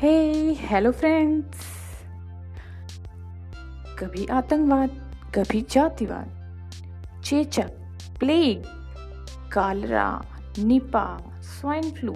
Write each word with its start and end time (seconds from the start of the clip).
हे 0.00 0.52
hello 0.54 0.92
friends 0.92 1.56
कभी 3.98 4.26
आतंकवाद, 4.26 4.90
कभी 5.34 5.66
जातिवाद। 5.70 6.70
चेचक 7.24 7.70
plague 8.20 8.62
cholera, 9.52 10.22
Nipah 10.58 11.18
swine 11.40 11.90
flu 11.90 12.14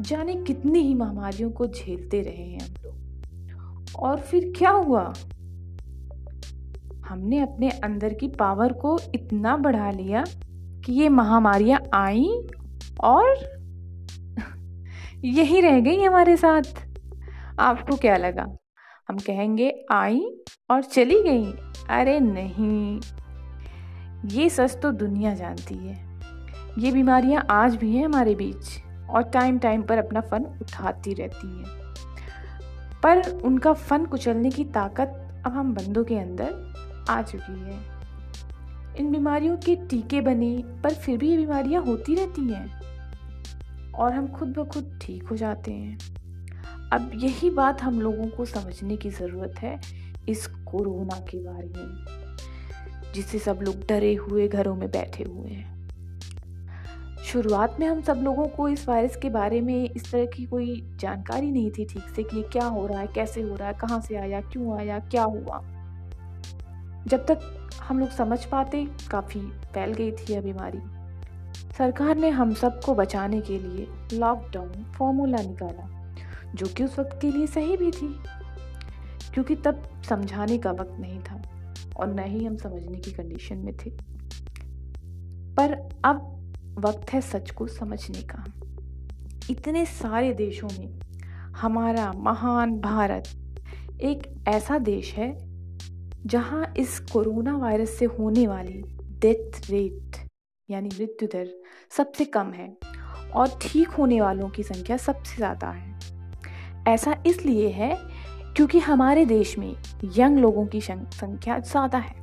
जाने 0.00 0.34
कितनी 0.34 0.78
ही 0.78 0.94
महामारियों 0.94 1.50
को 1.50 1.66
झेलते 1.66 2.22
रहे 2.22 2.50
हैं 2.50 2.60
हम 2.60 2.74
लोग। 2.84 3.96
और 3.98 4.20
फिर 4.20 4.52
क्या 4.56 4.70
हुआ? 4.70 5.14
हमने 7.08 7.38
अपने 7.38 7.70
अंदर 7.70 8.14
की 8.14 8.28
पावर 8.28 8.72
को 8.72 8.98
इतना 9.14 9.56
बढ़ा 9.56 9.90
लिया 9.90 10.24
कि 10.84 10.92
ये 10.92 11.08
महामारियाँ 11.08 11.80
आई 11.94 12.48
और 13.00 13.61
यही 15.24 15.60
रह 15.60 15.80
गई 15.80 16.02
हमारे 16.02 16.36
साथ। 16.36 16.88
आपको 17.58 17.96
क्या 17.96 18.16
लगा? 18.16 18.56
हम 19.08 19.18
कहेंगे, 19.18 19.84
आई 19.90 20.20
और 20.70 20.82
चली 20.82 21.22
गई। 21.22 21.52
अरे 21.90 22.20
नहीं। 22.20 23.00
ये 24.28 24.48
सच 24.48 24.82
तो 24.82 24.92
दुनिया 24.92 25.34
जानती 25.34 25.74
है। 25.74 26.20
ये 26.78 26.92
बीमारियाँ 26.92 27.46
आज 27.50 27.76
भी 27.76 27.96
हैं 27.96 28.04
हमारे 28.04 28.34
बीच 28.34 28.82
और 29.10 29.22
टाइम 29.22 29.58
टाइम 29.58 29.82
पर 29.82 29.98
अपना 29.98 30.20
फन 30.20 30.44
उठाती 30.44 31.14
रहती 31.14 31.58
हैं। 31.58 31.94
पर 33.02 33.30
उनका 33.30 33.72
फन 33.72 34.06
कुचलने 34.06 34.50
की 34.50 34.64
ताकत 34.64 35.42
अब 35.46 35.52
हम 35.52 35.74
बंदों 35.74 36.04
के 36.04 36.18
अंदर 36.18 36.74
आ 37.10 37.22
चुकी 37.22 37.60
है। 37.60 37.80
इन 38.96 39.12
बीमारियों 39.12 39.56
के 39.56 39.76
टीके 39.76 40.20
बने, 40.20 40.64
पर 40.84 40.94
फिर 40.94 41.18
भी 41.18 41.30
ये 41.30 41.36
बीमारियाँ 41.36 41.82
होती 41.82 42.14
रहती 42.14 42.52
हैं। 42.52 42.81
और 43.94 44.12
हम 44.12 44.26
खुद 44.28 44.52
ब 44.58 44.64
खुद 44.64 44.98
ठीक 45.02 45.22
हो 45.22 45.36
जाते 45.36 45.72
हैं। 45.72 45.98
अब 46.92 47.10
यही 47.14 47.50
बात 47.50 47.82
हम 47.82 48.00
लोगों 48.00 48.26
को 48.26 48.44
समझने 48.44 48.96
की 48.96 49.10
ज़रूरत 49.10 49.54
है 49.58 49.78
इस 50.28 50.46
कोरोना 50.46 51.18
के 51.20 51.38
बारे 51.38 51.68
में, 51.68 53.12
जिससे 53.14 53.38
सब 53.38 53.60
लोग 53.62 53.86
डरे 53.88 54.14
हुए 54.14 54.48
घरों 54.48 54.74
में 54.74 54.90
बैठे 54.90 55.24
हुए 55.24 55.50
हैं। 55.50 55.70
शुरुआत 57.24 57.76
में 57.80 57.86
हम 57.86 58.00
सब 58.00 58.20
लोगों 58.22 58.46
को 58.46 58.68
इस 58.68 58.88
वायरस 58.88 59.16
के 59.16 59.30
बारे 59.30 59.60
में 59.60 59.90
इस 59.90 60.10
तरह 60.12 60.26
की 60.26 60.44
कोई 60.44 60.80
जानकारी 61.00 61.50
नहीं 61.50 61.70
थी 61.70 61.84
ठीक 61.84 62.08
से 62.16 62.22
कि 62.22 62.42
क्या 62.42 62.64
हो 62.64 62.86
रहा 62.86 63.00
है, 63.00 63.06
कैसे 63.06 63.42
हो 63.42 63.54
रहा 63.56 63.68
है, 63.68 63.74
कहाँ 63.74 64.00
से 64.00 64.16
आया, 64.16 64.40
क्यों 64.40 64.78
आया, 64.78 64.98
क्या 64.98 65.22
हुआ। 65.22 65.60
जब 67.06 67.26
तक 67.30 67.70
हम 67.82 67.98
लोग 67.98 68.08
समझ 68.08 68.44
पाते, 68.44 68.86
काफ़ी 69.10 69.40
फैल 69.74 69.92
गई 69.92 70.12
थी 70.12 70.32
यह 70.32 70.40
बीमारी। 70.40 70.78
सरकार 71.78 72.16
ने 72.16 72.28
हम 72.28 72.54
सबको 72.54 72.94
बचाने 72.94 73.40
के 73.40 73.58
लिए 73.58 73.86
लॉकडाउन 74.12 74.92
फॉर्मूला 74.92 75.38
निकाला, 75.38 76.14
जो 76.54 76.66
कि 76.66 76.84
उस 76.84 76.98
वक्त 76.98 77.18
के 77.22 77.30
लिए 77.30 77.46
सही 77.46 77.76
भी 77.76 77.90
थी, 77.90 78.20
क्योंकि 79.34 79.54
तब 79.54 79.82
समझाने 80.08 80.58
का 80.58 80.70
वक्त 80.70 80.96
नहीं 81.00 81.20
था 81.20 81.42
और 81.96 82.14
न 82.14 82.18
ही 82.18 82.44
हम 82.44 82.56
समझने 82.56 82.98
की 82.98 83.10
कंडीशन 83.10 83.58
में 83.58 83.76
थे। 83.76 83.90
पर 85.54 85.88
अब 86.04 86.28
वक्त 86.78 87.12
है 87.12 87.20
सच 87.20 87.50
को 87.50 87.66
समझने 87.66 88.22
का। 88.22 88.44
इतने 89.50 89.86
सारे 89.86 90.32
देशों 90.32 90.68
में 90.78 91.00
हमारा 91.56 92.12
महान 92.16 92.80
भारत 92.80 93.28
एक 94.02 94.44
ऐसा 94.48 94.78
देश 94.78 95.14
है 95.14 95.52
जहाँ 96.26 96.74
इस 96.76 97.00
कोरोना 97.00 97.56
वायरस 97.56 97.90
से 97.90 98.04
होने 98.04 98.46
वाली 98.46 98.82
डेथ 99.18 99.70
रेट 99.70 100.21
यानी 100.72 100.88
मृत्यु 100.88 101.28
दर 101.28 101.48
सबसे 101.92 102.24
कम 102.26 102.52
है 102.52 102.72
और 103.34 103.58
ठीक 103.62 103.88
होने 103.90 104.20
वालों 104.20 104.48
की 104.48 104.62
संख्या 104.62 104.96
सबसे 104.98 105.36
ज़्यादा 105.36 105.70
है। 105.70 105.98
ऐसा 106.88 107.16
इसलिए 107.26 107.68
है 107.70 107.96
क्योंकि 108.56 108.78
हमारे 108.80 109.24
देश 109.26 109.56
में 109.58 109.74
यंग 110.16 110.38
लोगों 110.38 110.66
की 110.66 110.80
संख्या 110.80 111.58
ज़्यादा 111.60 111.98
है 111.98 112.20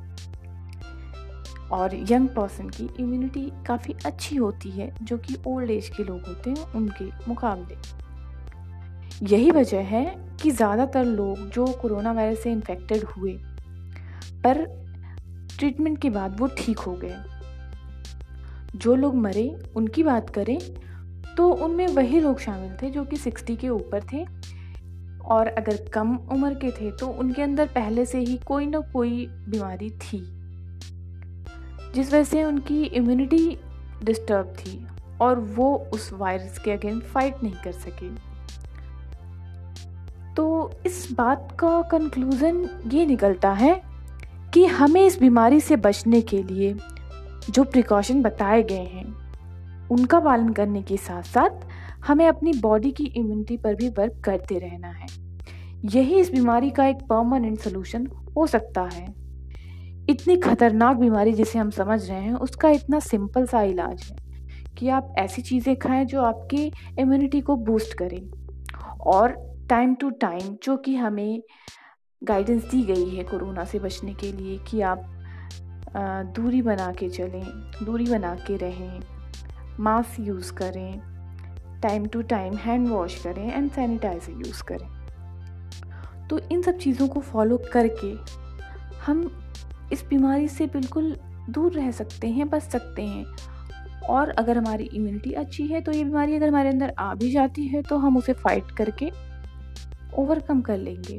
और 1.72 1.94
यंग 2.10 2.28
पर्सन 2.28 2.68
की 2.68 2.88
इम्यूनिटी 2.98 3.50
काफ़ी 3.66 3.94
अच्छी 4.06 4.36
होती 4.36 4.70
है, 4.70 4.92
जो 5.02 5.18
कि 5.18 5.36
ओल्ड 5.46 5.70
एज 5.70 5.88
के 5.96 6.04
लोग 6.04 6.26
होते 6.28 6.50
हैं, 6.50 6.72
उनके 6.72 7.04
मुकाबले। 7.28 7.76
यही 9.26 9.50
वजह 9.50 9.80
है 9.86 10.04
कि 10.42 10.50
ज़्यादातर 10.50 11.04
लोग 11.04 11.48
जो 11.50 11.66
कोरोना 11.82 12.12
वायरस 12.12 12.42
से 12.42 12.52
इन्फेक्टेड 12.52 13.04
हुए, 13.06 13.32
पर 14.44 14.64
ट्रीटमेंट 15.50 15.98
के 15.98 16.10
बाद 16.10 16.40
वो 16.40 16.46
ठीक 16.58 16.78
हो 16.78 16.92
गए। 16.94 17.16
जो 18.74 18.94
लोग 18.94 19.14
मरे, 19.16 19.48
उनकी 19.76 20.02
बात 20.02 20.30
करें 20.30 20.58
तो 21.36 21.48
उनमें 21.54 21.86
वही 21.88 22.20
लोग 22.20 22.38
शामिल 22.40 22.76
थे 22.82 22.90
जो 22.90 23.04
कि 23.04 23.16
सिक्सटी 23.16 23.56
के 23.56 23.68
ऊपर 23.68 24.02
थे। 24.12 24.24
और 25.24 25.46
अगर 25.48 25.76
कम 25.92 26.14
उम्र 26.32 26.54
के 26.54 26.70
थे 26.70 26.90
तो 26.90 27.06
उनके 27.08 27.42
अंदर 27.42 27.66
पहले 27.66 28.04
से 28.06 28.18
ही 28.18 28.36
कोई 28.46 28.66
ना 28.66 28.78
कोई 28.92 29.26
बीमारी 29.48 29.90
थी, 29.90 30.20
जिस 31.94 32.12
वजह 32.12 32.24
से 32.24 32.44
उनकी 32.44 32.82
इम्यूनिटी 32.84 33.58
डिस्टर्ब 34.04 34.54
थी 34.58 34.86
और 35.20 35.40
वो 35.56 35.74
उस 35.94 36.12
वायरस 36.12 36.58
के 36.58 36.70
अगेंस्ट 36.70 37.06
फाइट 37.06 37.42
नहीं 37.42 37.54
कर 37.64 37.72
सके। 37.72 38.08
तो 40.34 40.70
इस 40.86 41.08
बात 41.12 41.56
का 41.60 41.80
कंक्लूज़न 41.82 42.68
ये 42.86 43.06
निकलता 43.06 43.52
है 43.52 43.80
कि 44.54 44.64
हमें 44.66 45.04
इस 45.06 45.18
बीमारी 45.20 45.60
से 45.60 45.76
बचने 45.78 46.20
के 46.22 46.42
लिए 46.42 46.74
जो 47.50 47.64
प्रिकॉशन 47.64 48.22
बताए 48.22 48.62
गए 48.62 48.84
हैं, 48.84 49.30
उनका 49.88 50.20
पालन 50.20 50.48
करने 50.48 50.82
के 50.82 50.96
साथ 50.96 51.22
साथ 51.22 51.50
हमें 52.04 52.28
अपनी 52.28 52.52
बॉडी 52.52 52.90
की 52.90 53.04
इम्यूनिटी 53.04 53.56
पर 53.56 53.74
भी 53.74 53.88
वर्क 53.88 54.22
करते 54.24 54.58
रहना 54.58 54.88
है। 54.88 55.06
यही 55.84 56.20
इस 56.20 56.32
बीमारी 56.32 56.70
का 56.70 56.86
एक 56.86 56.96
परमानेंट 56.96 57.58
सोल्यूशन 57.58 58.06
हो 58.36 58.46
सकता 58.46 58.82
है। 58.82 59.14
इतनी 60.10 60.36
खतरनाक 60.36 60.96
बीमारी 60.96 61.32
जिसे 61.32 61.58
हम 61.58 61.70
समझ 61.70 62.10
रहे 62.10 62.20
हैं, 62.20 62.34
उसका 62.34 62.70
इतना 62.70 62.98
सिंपल 62.98 63.46
सा 63.46 63.62
इलाज 63.62 64.02
है 64.02 64.16
कि 64.78 64.88
आप 64.88 65.14
ऐसी 65.18 65.42
चीज़ें 65.42 65.76
खाएँ 65.76 66.04
जो 66.04 66.22
आपकी 66.22 66.72
इम्यूनिटी 66.98 67.40
को 67.40 67.56
बूस्ट 67.56 67.94
करें। 67.94 68.30
और 69.00 69.56
टाइम 69.70 69.94
टू 69.94 70.10
टाइम 70.10 70.56
जो 70.62 70.76
कि 70.76 70.96
हमें 70.96 71.42
गाइडेंस 72.24 72.64
दी 72.64 72.82
गई 72.82 73.08
है 73.08 73.24
कोरोना 73.24 73.64
से 73.64 73.78
बचने 73.78 74.14
के 74.14 74.32
लिए 74.32 74.58
कि 74.58 74.80
आप 74.80 75.19
दूरी 75.94 76.62
बना 76.62 76.90
के 76.92 77.08
चलें, 77.08 77.44
दूरी 77.84 78.06
बना 78.06 78.34
के 78.46 78.56
रहें 78.56 79.00
मास्क 79.80 80.20
यूज़ 80.20 80.52
करें 80.52 81.00
time 81.82 82.06
to 82.06 82.22
time 82.22 82.56
hand 82.56 82.88
wash 82.88 83.22
करें 83.22 83.52
एंड 83.52 83.70
सैनिटाइज़र 83.70 84.32
यूज़ 84.38 84.62
करें। 84.62 84.88
तो 86.28 86.38
इन 86.52 86.62
सब 86.62 86.76
चीज़ों 86.78 87.08
को 87.08 87.20
फॉलो 87.20 87.58
करके 87.72 88.12
हम 89.02 89.30
इस 89.92 90.04
बीमारी 90.10 90.48
से 90.48 90.66
बिल्कुल 90.66 91.16
दूर 91.50 91.72
रह 91.72 91.90
सकते 91.90 92.28
हैं, 92.28 92.48
बच 92.50 92.62
सकते 92.62 93.02
हैं। 93.02 93.24
और 94.08 94.30
अगर 94.30 94.58
हमारी 94.58 94.84
इम्यूनिटी 94.84 95.32
अच्छी 95.34 95.66
है 95.66 95.80
तो 95.80 95.92
ये 95.92 96.04
बीमारी 96.04 96.36
अगर 96.36 96.48
हमारे 96.48 96.68
अंदर 96.68 96.92
आ 96.98 97.14
भी 97.14 97.30
जाती 97.32 97.66
है 97.66 97.82
तो 97.82 97.96
हम 97.98 98.16
उसे 98.16 98.32
फाइट 98.34 98.70
करके 98.78 99.10
ओवरकम 100.18 100.60
कर 100.60 100.78
लेंगे। 100.78 101.18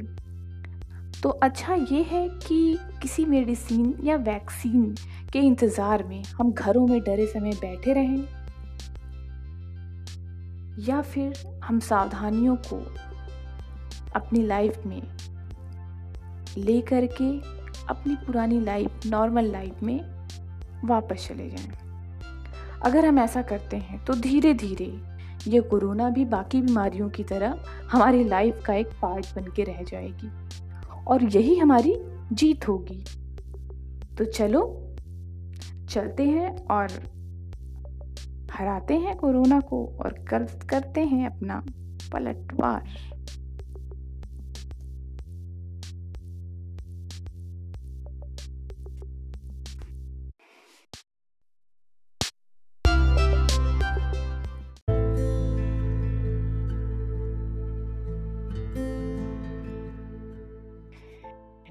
तो 1.22 1.28
अच्छा 1.42 1.74
ये 1.90 2.02
है 2.02 2.28
कि 2.46 2.78
किसी 3.02 3.24
मेडिसिन 3.24 3.94
या 4.04 4.16
वैक्सीन 4.18 4.94
के 5.32 5.38
इंतज़ार 5.38 6.02
में 6.04 6.22
हम 6.22 6.52
घरों 6.52 6.86
में 6.86 7.00
डरे 7.00 7.26
समय 7.26 7.52
बैठे 7.60 7.92
रहें, 7.92 8.24
या 10.78 11.00
फिर 11.02 11.60
हम 11.64 11.78
सावधानियों 11.80 12.56
को 12.68 12.76
अपनी 14.16 14.42
लाइफ 14.46 14.82
में 14.86 15.02
ले 16.58 16.80
करके 16.82 17.28
अपनी 17.88 18.14
पुरानी 18.16 18.60
लाइफ 18.60 19.06
नॉर्मल 19.06 19.50
लाइफ 19.52 19.82
में 19.82 20.00
वापस 20.84 21.28
चले 21.28 21.48
जाएँ। 21.50 21.70
अगर 22.84 23.06
हम 23.06 23.18
ऐसा 23.18 23.42
करते 23.42 23.76
हैं 23.76 24.04
तो 24.04 24.14
धीरे 24.14 24.54
धीरे 24.54 24.92
ये 25.48 25.60
कोरोना 25.60 26.08
भी 26.10 26.24
बाकी 26.24 26.60
बीमारियों 26.62 27.08
की 27.10 27.24
तरह 27.24 27.58
हमारी 27.90 28.24
लाइफ 28.24 28.62
का 28.66 28.74
एक 28.74 28.90
पार्ट 29.02 29.34
बन 29.36 29.50
के 29.56 29.64
रह 29.64 29.82
जाएगी 29.82 30.30
और 31.06 31.24
यही 31.24 31.56
हमारी 31.56 31.96
जीत 32.32 32.68
होगी। 32.68 33.04
तो 34.18 34.24
चलो, 34.24 34.78
चलते 35.90 36.22
हैं 36.22 36.66
और 36.66 36.88
हराते 38.52 38.94
हैं 38.94 39.16
कोरोना 39.16 39.60
को 39.60 39.96
और 40.00 40.12
कर, 40.12 40.42
करते 40.42 41.00
हैं 41.00 41.30
अपना 41.30 41.62
पलटवार। 42.12 42.84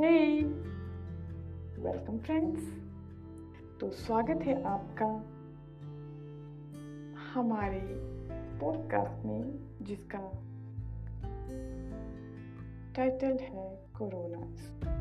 हे 0.01 0.41
वेलकम 1.79 2.17
फ्रेंड्स 2.17 2.61
तो 3.79 3.89
स्वागत 3.89 4.39
है 4.41 4.53
आपका 4.63 5.05
हमारे 7.33 7.79
पॉडकास्ट 8.59 9.25
में 9.25 9.43
जिसका 9.81 10.19
टाइटल 12.95 13.37
है 13.41 13.65
कोरोना 13.97 14.39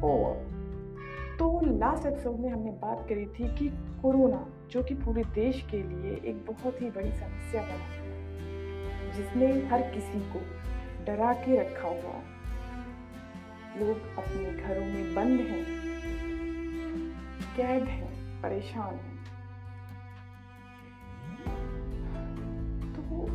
ओवर 0.08 1.36
तो 1.38 1.48
लास्ट 1.78 2.06
एपिसोड 2.06 2.38
में 2.40 2.48
हमने 2.50 2.70
बात 2.70 3.06
करी 3.08 3.26
थी 3.26 3.48
कि 3.54 3.68
कोरोना 4.02 4.46
जो 4.70 4.82
कि 4.82 4.94
पूरे 4.94 5.24
देश 5.34 5.62
के 5.70 5.82
लिए 5.82 6.20
एक 6.30 6.44
बहुत 6.46 6.82
ही 6.82 6.90
बड़ी 6.90 7.12
समस्या 7.12 7.62
बना 7.62 9.12
जिसने 9.16 9.52
हर 9.68 9.90
किसी 9.94 10.20
को 10.32 10.44
डरा 11.04 11.32
के 11.32 11.60
रखा 11.60 11.88
हुआ 11.88 12.20
लोग 13.78 13.96
अपने 14.18 14.52
घरों 14.52 14.84
में 14.84 15.14
बंद 15.14 15.40
हैं, 15.40 15.64
कैद 17.56 17.82
हैं, 17.82 18.40
परेशान 18.42 18.94
हैं। 18.94 19.18
तो 22.94 23.26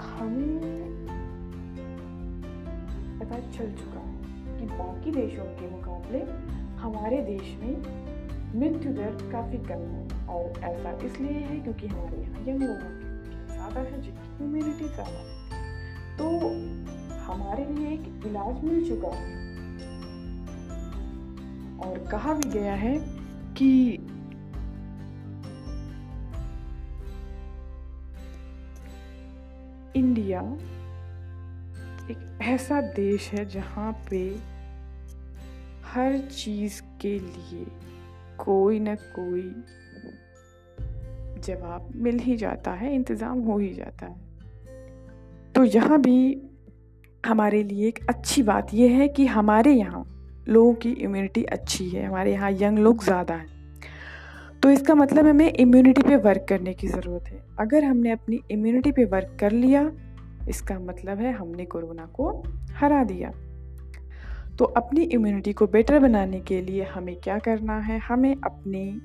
हमें 0.00 0.60
पता 3.20 3.38
चल 3.50 3.72
चुका 3.72 4.00
है 4.00 4.58
कि 4.58 4.66
बाकी 4.66 5.10
देशों 5.10 5.44
के 5.44 5.70
मुकाबले 5.70 6.20
हमारे 6.80 7.16
देश 7.22 7.56
में 7.62 7.74
मृत्यु 8.54 8.92
दर 8.92 9.28
काफ़ी 9.32 9.58
कम 9.58 9.82
है 9.90 10.26
और 10.26 10.60
ऐसा 10.64 10.98
इसलिए 11.06 11.32
है 11.32 11.60
क्योंकि 11.60 11.86
हमारे 11.86 12.22
यहाँ 12.22 12.40
यंग 12.48 12.62
लोगों 12.62 12.90
की 12.90 13.52
ज़्यादा 13.52 13.80
है, 13.80 14.00
जिनकी 14.02 14.44
इम्यूनिटी 14.44 14.88
ज़्यादा 14.88 15.20
है। 15.20 15.38
तो 16.16 16.26
हमारे 17.22 17.64
लिए 17.64 17.88
एक 17.88 18.26
इलाज 18.26 18.64
मिल 18.64 18.88
चुका 18.88 19.08
है। 19.08 19.38
और 21.82 21.98
कहा 22.10 22.34
भी 22.34 22.50
गया 22.50 22.74
है 22.74 22.98
कि 23.58 23.92
इंडिया 29.96 30.40
एक 32.10 32.38
ऐसा 32.42 32.80
देश 32.80 33.30
है 33.30 33.44
जहाँ 33.44 33.92
पे 34.10 34.38
हर 35.84 36.18
चीज़ 36.18 36.80
के 37.00 37.18
लिए 37.18 37.66
कोई 38.38 38.78
ना 38.78 38.94
कोई 38.94 39.42
जवाब 41.40 41.92
मिल 41.96 42.18
ही 42.18 42.36
जाता 42.36 42.72
है, 42.72 42.94
इंतज़ाम 42.94 43.40
हो 43.40 43.58
ही 43.58 43.72
जाता 43.74 44.06
है। 44.06 44.18
तो 45.52 45.64
यहाँ 45.64 46.00
भी 46.00 46.42
हमारे 47.26 47.62
लिए 47.62 47.88
एक 47.88 47.98
अच्छी 48.08 48.42
बात 48.42 48.74
यह 48.74 48.98
है 48.98 49.08
कि 49.08 49.26
हमारे 49.26 49.72
यहाँ 49.72 50.19
लोगों 50.50 50.74
की 50.74 50.90
इम्यूनिटी 50.90 51.44
अच्छी 51.44 51.88
है, 51.88 52.06
हमारे 52.06 52.32
यहाँ 52.32 52.50
यंग 52.52 52.78
लोग 52.78 53.04
ज़्यादा 53.04 53.34
हैं। 53.34 53.48
तो 54.62 54.70
इसका 54.70 54.94
मतलब 54.94 55.26
हमें 55.26 55.52
इम्यूनिटी 55.52 56.02
पे 56.02 56.16
वर्क 56.16 56.46
करने 56.48 56.74
की 56.74 56.88
ज़रूरत 56.88 57.28
है। 57.28 57.42
अगर 57.60 57.84
हमने 57.84 58.10
अपनी 58.10 58.40
इम्यूनिटी 58.50 58.92
पे 58.92 59.04
वर्क 59.04 59.36
कर 59.40 59.52
लिया, 59.52 59.90
इसका 60.48 60.78
मतलब 60.78 61.18
है 61.18 61.32
हमने 61.32 61.64
कोरोना 61.64 62.06
को 62.06 62.44
हरा 62.74 63.04
दिया। 63.04 63.30
तो 64.58 64.64
अपनी 64.64 65.02
इम्यूनिटी 65.02 65.52
को 65.52 65.66
बेटर 65.66 65.98
बनाने 65.98 66.40
के 66.40 66.60
लिए 66.62 66.84
हमें 66.84 67.14
क्या 67.16 67.38
करना 67.38 67.78
है? 67.78 67.98
हमें 67.98 68.34
अपनी 68.34 69.00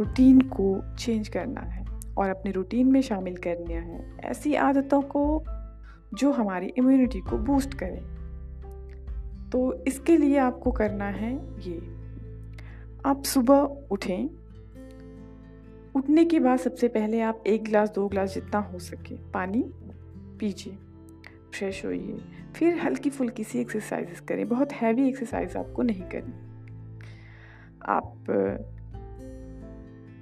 रूटीन 0.00 0.40
को 0.40 0.96
चेंज 0.98 1.28
करना 1.28 1.60
है 1.60 1.84
और 2.18 2.30
अपने 2.30 2.52
रूटीन 2.52 2.92
में 2.92 3.00
शामिल 3.02 3.36
करना 3.36 3.80
है। 3.80 4.16
ऐसी 4.24 4.54
आदतों 4.54 5.00
को 5.02 5.44
जो 6.14 6.32
हमारी 6.32 6.66
इम्यूनिटी 6.78 7.20
को 7.20 7.38
बूस्ट 7.38 7.74
करें। 7.74 8.19
तो 9.52 9.72
इसके 9.88 10.16
लिए 10.16 10.36
आपको 10.38 10.70
करना 10.70 11.04
है 11.04 11.32
ये। 11.60 11.80
आप 13.06 13.22
सुबह 13.22 13.86
उठें। 13.90 14.28
उठने 15.96 16.24
के 16.24 16.40
बाद 16.40 16.58
सबसे 16.58 16.88
पहले 16.88 17.20
आप 17.20 17.42
एक 17.46 17.64
गिलास, 17.64 17.90
दो 17.90 18.08
गिलास 18.08 18.34
जितना 18.34 18.58
हो 18.62 18.78
सके 18.78 19.16
पानी 19.32 19.62
पीजिए, 20.40 20.76
फ्रेश 21.54 21.84
होइए। 21.84 22.20
फिर 22.56 22.78
हल्की 22.78 23.10
फुल्की 23.10 23.44
सी 23.44 23.58
एक्सरसाइजेस 23.60 24.20
करें। 24.20 24.48
बहुत 24.48 24.72
हैवी 24.72 25.08
एक्सरसाइज 25.08 25.56
आपको 25.56 25.82
नहीं 25.82 26.02
करनी। 26.02 26.32
आप 27.88 28.26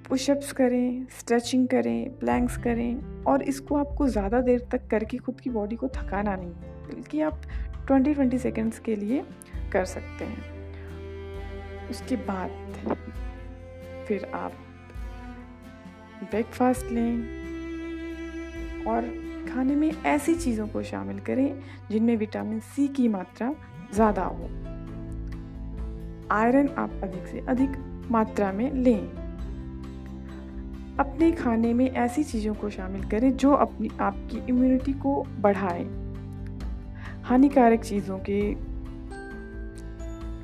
पुशअप्स 0.09 0.51
करें 0.51 1.05
स्ट्रेचिंग 1.09 1.67
करें 1.67 2.17
प्लैंक्स 2.19 2.57
करें 2.57 3.23
और 3.23 3.41
इसको 3.43 3.75
आपको 3.75 4.07
ज़्यादा 4.07 4.41
देर 4.41 4.67
तक 4.71 4.87
करके 4.87 5.17
खुद 5.17 5.39
की 5.39 5.49
बॉडी 5.49 5.75
को 5.75 5.87
थकाना 5.87 6.35
नहीं। 6.35 6.78
बल्कि 6.89 7.21
आप 7.21 7.41
20-20 7.87 8.37
सेकेंड्स 8.37 8.79
के 8.79 8.95
लिए 8.95 9.23
कर 9.73 9.85
सकते 9.85 10.25
हैं। 10.25 11.87
उसके 11.89 12.15
बाद 12.15 12.51
फिर 14.07 14.25
आप 14.33 14.51
ब्रेकफास्ट 16.23 16.91
लें 16.91 17.13
और 18.87 19.01
खाने 19.49 19.75
में 19.75 19.91
ऐसी 20.05 20.35
चीज़ों 20.35 20.67
को 20.67 20.83
शामिल 20.83 21.19
करें 21.19 21.59
जिनमें 21.91 22.15
विटामिन 22.17 22.59
सी 22.59 22.87
की 22.87 23.07
मात्रा 23.07 23.53
ज़्यादा 23.93 24.23
हो। 24.23 24.49
आयरन 26.31 26.67
आप 26.77 26.99
अधिक 27.03 27.27
से 27.27 27.39
अधिक 27.39 27.77
मात्रा 28.11 28.51
में 28.51 28.71
लें। 28.73 29.29
अपने 30.99 31.31
खाने 31.31 31.73
में 31.73 31.89
ऐसी 31.91 32.23
चीज़ों 32.23 32.53
को 32.53 32.69
शामिल 32.69 33.03
करें 33.09 33.35
जो 33.37 33.51
अपनी, 33.51 33.89
आपकी 34.01 34.37
इम्यूनिटी 34.49 34.93
को 34.93 35.23
बढ़ाए। 35.39 35.83
हानिकारक 37.29 37.83
चीज़ों 37.83 38.17
के 38.19 38.41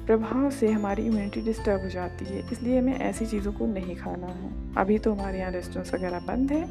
प्रभाव 0.05 0.49
से 0.49 0.67
हमारी 0.71 1.05
इम्यूनिटी 1.05 1.41
डिस्टर्ब 1.41 1.81
हो 1.81 1.89
जाती 1.89 2.25
है। 2.25 2.39
इसलिए 2.51 2.79
हमें 2.79 2.95
ऐसी 2.95 3.25
चीज़ों 3.25 3.53
को 3.53 3.65
नहीं 3.65 3.95
खाना 3.95 4.27
है। 4.27 4.49
अभी 4.77 4.97
तो 4.99 5.13
हमारे 5.13 5.39
यहाँ 5.39 5.51
रेस्टोरेंट्स 5.51 5.93
वगैरह 5.93 6.19
बंद 6.19 6.51
हैं, 6.51 6.67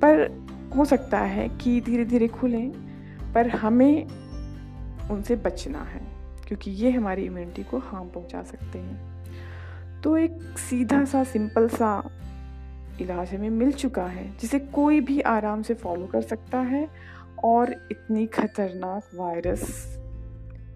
पर 0.00 0.26
हो 0.76 0.84
सकता 0.84 1.18
है 1.18 1.48
कि 1.58 1.80
धीरे 1.80 2.04
धीरे 2.04 2.28
खुलें, 2.28 2.70
पर 3.34 3.48
हमें 3.48 4.04
उनसे 5.10 5.36
बचना 5.36 5.82
है, 5.82 6.00
क्योंकि 6.48 6.70
ये 6.70 6.90
हमारी 6.90 7.24
इम्यूनिटी 7.24 7.62
को 7.62 7.78
हार्म 7.78 8.08
पहुँचा 8.08 8.42
सकते 8.42 8.78
हैं। 8.78 10.00
तो 10.02 10.16
एक 10.16 10.40
सीधा 10.60 11.04
सा 11.04 11.24
सिंपल 11.24 11.68
सा 11.68 11.96
इलाज 13.00 13.34
हमें 13.34 13.50
मिल 13.50 13.72
चुका 13.72 14.06
है, 14.06 14.30
जिसे 14.40 14.58
कोई 14.58 15.00
भी 15.00 15.20
आराम 15.20 15.62
से 15.62 15.74
फॉलो 15.74 16.06
कर 16.06 16.22
सकता 16.22 16.58
है 16.58 16.88
और 17.44 17.88
इतनी 17.90 18.26
खतरनाक 18.26 19.02
वायरस 19.14 19.94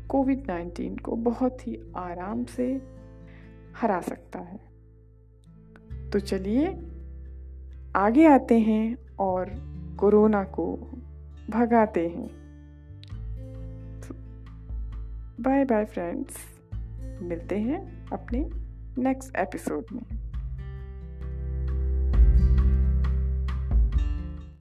कोविड 0.09 0.47
नाइन्टीन 0.47 0.97
को 0.97 1.17
बहुत 1.17 1.67
ही 1.67 1.93
आराम 1.97 2.45
से 2.45 2.83
हरा 3.77 4.01
सकता 4.01 4.39
है। 4.39 4.61
तो 6.11 6.19
चलिए, 6.19 6.67
आगे 7.97 8.27
आते 8.27 8.59
हैं 8.59 9.17
और 9.19 9.51
कोरोना 10.01 10.45
को 10.45 10.77
भगाते 11.51 12.09
हैं। 12.09 12.31
बाय 15.41 15.65
बाय 15.65 15.85
फ्रेंड्स 15.85 16.37
मिलते 17.23 17.59
हैं 17.59 18.07
अपने 18.07 18.51
नेक्स्ट 19.03 19.37
एपिसोड 19.37 19.85
में। 19.93 20.28